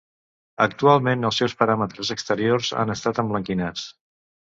Actualment 0.63 1.27
els 1.29 1.41
seus 1.41 1.53
paràmetres 1.59 2.11
exteriors 2.15 2.71
han 2.85 2.95
estat 2.95 3.21
emblanquinats. 3.25 3.85